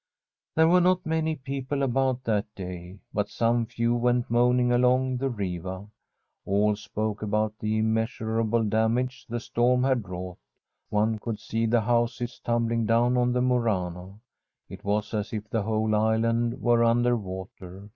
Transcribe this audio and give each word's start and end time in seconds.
There 0.55 0.67
were 0.67 0.81
not 0.81 1.05
many 1.05 1.35
people 1.35 1.83
about 1.83 2.23
that 2.23 2.47
day, 2.55 2.97
but 3.13 3.29
some 3.29 3.67
few 3.67 3.93
went 3.95 4.31
moaning 4.31 4.71
along 4.71 5.17
the 5.17 5.29
Riva. 5.29 5.85
All 6.43 6.75
spoke 6.75 7.21
about 7.21 7.59
the 7.59 7.77
immeasurable 7.77 8.63
damage 8.63 9.27
the 9.29 9.39
storm 9.39 9.83
had 9.83 10.09
wrought. 10.09 10.39
One 10.89 11.19
could 11.19 11.37
see 11.39 11.67
the 11.67 11.81
houses 11.81 12.41
tum 12.43 12.65
bling 12.65 12.87
down 12.87 13.15
on 13.15 13.31
the 13.31 13.43
Murano. 13.43 14.21
It 14.67 14.83
was 14.83 15.13
as 15.13 15.33
if 15.33 15.47
the 15.51 15.61
whole 15.61 15.93
island 15.93 16.59
were 16.63 16.83
under 16.83 17.15
water. 17.15 17.87